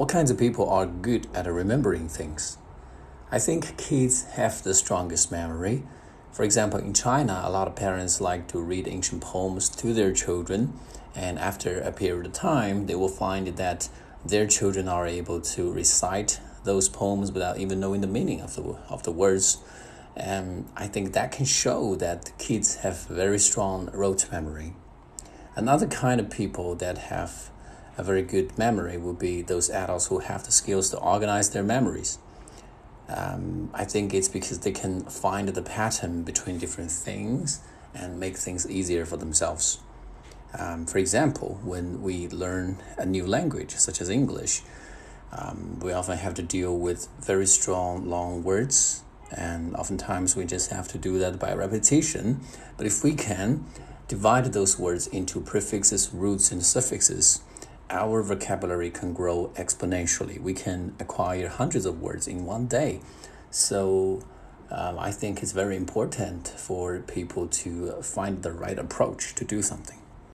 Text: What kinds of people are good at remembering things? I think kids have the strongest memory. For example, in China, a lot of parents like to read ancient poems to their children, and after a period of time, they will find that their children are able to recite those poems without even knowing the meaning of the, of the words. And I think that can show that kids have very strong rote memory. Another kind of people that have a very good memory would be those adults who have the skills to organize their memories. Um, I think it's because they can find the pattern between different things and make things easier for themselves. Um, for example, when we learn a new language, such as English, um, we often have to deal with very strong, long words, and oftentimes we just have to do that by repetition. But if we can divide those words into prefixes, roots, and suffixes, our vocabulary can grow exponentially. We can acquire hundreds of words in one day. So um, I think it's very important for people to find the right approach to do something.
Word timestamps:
What 0.00 0.08
kinds 0.08 0.30
of 0.30 0.38
people 0.38 0.66
are 0.70 0.86
good 0.86 1.26
at 1.34 1.44
remembering 1.44 2.08
things? 2.08 2.56
I 3.30 3.38
think 3.38 3.76
kids 3.76 4.24
have 4.30 4.62
the 4.62 4.72
strongest 4.72 5.30
memory. 5.30 5.82
For 6.32 6.42
example, 6.42 6.80
in 6.80 6.94
China, 6.94 7.42
a 7.44 7.50
lot 7.50 7.68
of 7.68 7.76
parents 7.76 8.18
like 8.18 8.48
to 8.48 8.60
read 8.60 8.88
ancient 8.88 9.20
poems 9.20 9.68
to 9.68 9.92
their 9.92 10.14
children, 10.14 10.72
and 11.14 11.38
after 11.38 11.82
a 11.82 11.92
period 11.92 12.24
of 12.24 12.32
time, 12.32 12.86
they 12.86 12.94
will 12.94 13.10
find 13.10 13.48
that 13.48 13.90
their 14.24 14.46
children 14.46 14.88
are 14.88 15.06
able 15.06 15.38
to 15.42 15.70
recite 15.70 16.40
those 16.64 16.88
poems 16.88 17.30
without 17.30 17.58
even 17.58 17.78
knowing 17.78 18.00
the 18.00 18.06
meaning 18.06 18.40
of 18.40 18.56
the, 18.56 18.78
of 18.88 19.02
the 19.02 19.12
words. 19.12 19.58
And 20.16 20.66
I 20.76 20.86
think 20.86 21.12
that 21.12 21.30
can 21.30 21.44
show 21.44 21.94
that 21.96 22.32
kids 22.38 22.76
have 22.76 23.06
very 23.06 23.38
strong 23.38 23.90
rote 23.92 24.32
memory. 24.32 24.72
Another 25.56 25.86
kind 25.86 26.22
of 26.22 26.30
people 26.30 26.74
that 26.76 26.96
have 26.96 27.50
a 27.96 28.02
very 28.02 28.22
good 28.22 28.56
memory 28.56 28.96
would 28.96 29.18
be 29.18 29.42
those 29.42 29.70
adults 29.70 30.06
who 30.06 30.20
have 30.20 30.44
the 30.44 30.52
skills 30.52 30.90
to 30.90 30.98
organize 30.98 31.50
their 31.50 31.62
memories. 31.62 32.18
Um, 33.08 33.70
I 33.74 33.84
think 33.84 34.14
it's 34.14 34.28
because 34.28 34.60
they 34.60 34.70
can 34.72 35.02
find 35.02 35.48
the 35.48 35.62
pattern 35.62 36.22
between 36.22 36.58
different 36.58 36.90
things 36.90 37.60
and 37.94 38.20
make 38.20 38.36
things 38.36 38.70
easier 38.70 39.04
for 39.04 39.16
themselves. 39.16 39.80
Um, 40.56 40.86
for 40.86 40.98
example, 40.98 41.60
when 41.62 42.02
we 42.02 42.28
learn 42.28 42.78
a 42.98 43.06
new 43.06 43.26
language, 43.26 43.76
such 43.76 44.00
as 44.00 44.08
English, 44.08 44.62
um, 45.32 45.78
we 45.80 45.92
often 45.92 46.18
have 46.18 46.34
to 46.34 46.42
deal 46.42 46.76
with 46.76 47.08
very 47.20 47.46
strong, 47.46 48.08
long 48.08 48.42
words, 48.42 49.02
and 49.30 49.76
oftentimes 49.76 50.34
we 50.34 50.44
just 50.44 50.70
have 50.70 50.88
to 50.88 50.98
do 50.98 51.18
that 51.18 51.38
by 51.38 51.54
repetition. 51.54 52.40
But 52.76 52.86
if 52.86 53.04
we 53.04 53.14
can 53.14 53.64
divide 54.08 54.46
those 54.46 54.78
words 54.78 55.06
into 55.06 55.40
prefixes, 55.40 56.10
roots, 56.12 56.50
and 56.50 56.64
suffixes, 56.64 57.42
our 57.90 58.22
vocabulary 58.22 58.90
can 58.90 59.12
grow 59.12 59.52
exponentially. 59.56 60.40
We 60.40 60.54
can 60.54 60.94
acquire 60.98 61.48
hundreds 61.48 61.86
of 61.86 62.00
words 62.00 62.26
in 62.26 62.44
one 62.44 62.66
day. 62.66 63.00
So 63.50 64.24
um, 64.70 64.98
I 64.98 65.10
think 65.10 65.42
it's 65.42 65.52
very 65.52 65.76
important 65.76 66.48
for 66.48 67.00
people 67.00 67.48
to 67.48 68.00
find 68.02 68.42
the 68.42 68.52
right 68.52 68.78
approach 68.78 69.34
to 69.34 69.44
do 69.44 69.62
something. 69.62 69.99